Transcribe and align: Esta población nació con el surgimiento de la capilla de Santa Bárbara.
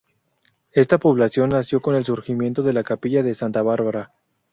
Esta 0.71 0.97
población 0.97 1.49
nació 1.49 1.79
con 1.79 1.93
el 1.93 2.03
surgimiento 2.05 2.63
de 2.63 2.73
la 2.73 2.81
capilla 2.83 3.21
de 3.21 3.35
Santa 3.35 3.61
Bárbara. 3.61 4.11